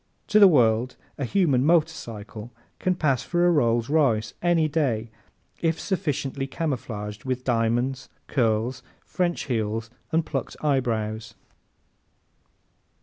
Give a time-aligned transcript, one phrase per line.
[0.29, 5.11] To the world a human motorcycle can pass for a Rolls Royce any day
[5.59, 11.35] if sufficiently camouflaged with diamonds, curls, French heels and plucked eyebrows.